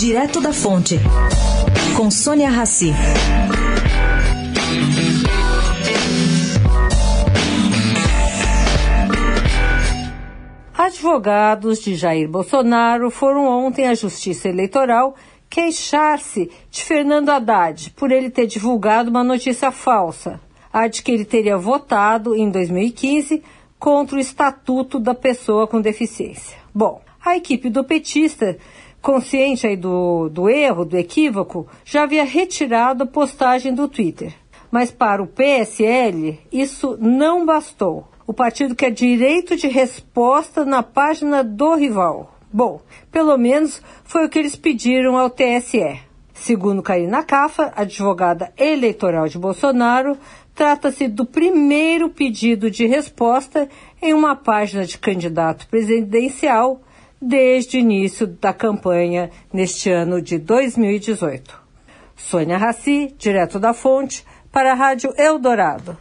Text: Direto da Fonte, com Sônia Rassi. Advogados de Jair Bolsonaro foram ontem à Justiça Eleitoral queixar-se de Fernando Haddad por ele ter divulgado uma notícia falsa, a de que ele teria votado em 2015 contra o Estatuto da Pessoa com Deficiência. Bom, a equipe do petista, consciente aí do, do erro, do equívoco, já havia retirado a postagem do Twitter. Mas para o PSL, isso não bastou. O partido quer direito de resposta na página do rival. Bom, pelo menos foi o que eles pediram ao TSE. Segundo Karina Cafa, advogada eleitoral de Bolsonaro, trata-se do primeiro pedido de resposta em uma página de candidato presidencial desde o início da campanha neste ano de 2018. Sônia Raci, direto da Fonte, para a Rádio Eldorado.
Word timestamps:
Direto 0.00 0.40
da 0.40 0.50
Fonte, 0.50 0.98
com 1.94 2.10
Sônia 2.10 2.48
Rassi. 2.48 2.90
Advogados 10.72 11.82
de 11.82 11.96
Jair 11.96 12.26
Bolsonaro 12.30 13.10
foram 13.10 13.46
ontem 13.46 13.88
à 13.88 13.94
Justiça 13.94 14.48
Eleitoral 14.48 15.14
queixar-se 15.50 16.50
de 16.70 16.82
Fernando 16.82 17.28
Haddad 17.28 17.90
por 17.90 18.10
ele 18.10 18.30
ter 18.30 18.46
divulgado 18.46 19.10
uma 19.10 19.22
notícia 19.22 19.70
falsa, 19.70 20.40
a 20.72 20.88
de 20.88 21.02
que 21.02 21.12
ele 21.12 21.26
teria 21.26 21.58
votado 21.58 22.34
em 22.34 22.50
2015 22.50 23.42
contra 23.78 24.16
o 24.16 24.18
Estatuto 24.18 24.98
da 24.98 25.14
Pessoa 25.14 25.66
com 25.66 25.78
Deficiência. 25.78 26.56
Bom, 26.74 27.02
a 27.22 27.36
equipe 27.36 27.68
do 27.68 27.84
petista, 27.84 28.56
consciente 29.00 29.66
aí 29.66 29.76
do, 29.76 30.28
do 30.28 30.48
erro, 30.48 30.84
do 30.84 30.96
equívoco, 30.96 31.66
já 31.84 32.02
havia 32.02 32.24
retirado 32.24 33.04
a 33.04 33.06
postagem 33.06 33.74
do 33.74 33.88
Twitter. 33.88 34.34
Mas 34.70 34.90
para 34.90 35.22
o 35.22 35.26
PSL, 35.26 36.38
isso 36.52 36.96
não 37.00 37.44
bastou. 37.44 38.06
O 38.26 38.32
partido 38.32 38.76
quer 38.76 38.90
direito 38.90 39.56
de 39.56 39.66
resposta 39.66 40.64
na 40.64 40.82
página 40.82 41.42
do 41.42 41.74
rival. 41.74 42.38
Bom, 42.52 42.80
pelo 43.10 43.36
menos 43.36 43.82
foi 44.04 44.26
o 44.26 44.28
que 44.28 44.38
eles 44.38 44.54
pediram 44.54 45.16
ao 45.16 45.30
TSE. 45.30 46.00
Segundo 46.32 46.82
Karina 46.82 47.22
Cafa, 47.22 47.72
advogada 47.76 48.52
eleitoral 48.56 49.28
de 49.28 49.38
Bolsonaro, 49.38 50.16
trata-se 50.54 51.08
do 51.08 51.26
primeiro 51.26 52.08
pedido 52.08 52.70
de 52.70 52.86
resposta 52.86 53.68
em 54.00 54.14
uma 54.14 54.36
página 54.36 54.84
de 54.84 54.96
candidato 54.96 55.66
presidencial 55.68 56.80
desde 57.20 57.76
o 57.76 57.80
início 57.80 58.26
da 58.26 58.52
campanha 58.52 59.30
neste 59.52 59.90
ano 59.90 60.22
de 60.22 60.38
2018. 60.38 61.60
Sônia 62.16 62.56
Raci, 62.56 63.14
direto 63.18 63.58
da 63.58 63.74
Fonte, 63.74 64.24
para 64.50 64.72
a 64.72 64.74
Rádio 64.74 65.12
Eldorado. 65.16 65.96